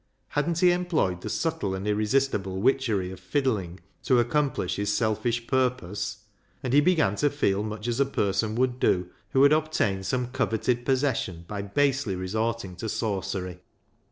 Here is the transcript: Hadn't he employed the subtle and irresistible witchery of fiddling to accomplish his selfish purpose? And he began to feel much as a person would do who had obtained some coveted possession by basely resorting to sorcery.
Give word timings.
Hadn't 0.29 0.57
he 0.57 0.71
employed 0.71 1.21
the 1.21 1.29
subtle 1.29 1.75
and 1.75 1.87
irresistible 1.87 2.59
witchery 2.59 3.11
of 3.11 3.19
fiddling 3.19 3.81
to 4.01 4.17
accomplish 4.17 4.77
his 4.77 4.91
selfish 4.91 5.45
purpose? 5.45 6.23
And 6.63 6.73
he 6.73 6.81
began 6.81 7.15
to 7.17 7.29
feel 7.29 7.61
much 7.61 7.87
as 7.87 7.99
a 7.99 8.05
person 8.07 8.55
would 8.55 8.79
do 8.79 9.11
who 9.29 9.43
had 9.43 9.53
obtained 9.53 10.07
some 10.07 10.29
coveted 10.31 10.85
possession 10.87 11.45
by 11.47 11.61
basely 11.61 12.15
resorting 12.15 12.75
to 12.77 12.89
sorcery. 12.89 13.59